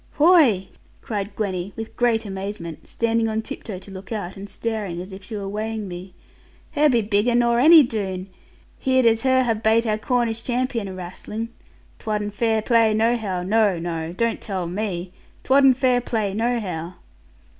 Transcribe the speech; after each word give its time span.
'Whoy!' 0.17 0.69
cried 1.03 1.35
Gwenny, 1.35 1.73
with 1.75 1.95
great 1.95 2.25
amazement, 2.25 2.87
standing 2.89 3.27
on 3.27 3.43
tiptoe 3.43 3.77
to 3.77 3.91
look 3.91 4.11
out, 4.11 4.35
and 4.35 4.49
staring 4.49 4.99
as 4.99 5.13
if 5.13 5.23
she 5.23 5.35
were 5.35 5.47
weighing 5.47 5.87
me: 5.87 6.15
'her 6.71 6.89
be 6.89 7.03
bigger 7.03 7.35
nor 7.35 7.59
any 7.59 7.83
Doone! 7.83 8.27
Heared 8.79 9.05
as 9.05 9.21
her 9.21 9.43
have 9.43 9.61
bate 9.61 9.85
our 9.85 9.99
Cornish 9.99 10.41
champion 10.41 10.87
awrastling. 10.87 11.49
'Twadn't 11.99 12.33
fair 12.33 12.63
play 12.63 12.95
nohow: 12.95 13.43
no, 13.43 13.77
no; 13.77 14.11
don't 14.11 14.41
tell 14.41 14.65
me, 14.65 15.13
'twadn't 15.43 15.77
fair 15.77 16.01
play 16.01 16.33
nohow.' 16.33 16.95